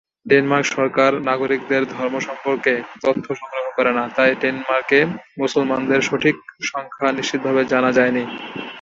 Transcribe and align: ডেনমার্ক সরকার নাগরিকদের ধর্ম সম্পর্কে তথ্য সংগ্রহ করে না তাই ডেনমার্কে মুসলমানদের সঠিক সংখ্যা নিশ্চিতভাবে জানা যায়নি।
ডেনমার্ক 0.25 0.67
সরকার 0.67 1.11
নাগরিকদের 1.29 1.83
ধর্ম 1.93 2.15
সম্পর্কে 2.19 2.73
তথ্য 3.03 3.25
সংগ্রহ 3.35 3.65
করে 3.77 3.91
না 3.91 4.03
তাই 4.15 4.31
ডেনমার্কে 4.41 4.99
মুসলমানদের 5.39 6.01
সঠিক 6.01 6.35
সংখ্যা 6.63 7.07
নিশ্চিতভাবে 7.11 7.61
জানা 7.65 7.91
যায়নি। 7.97 8.23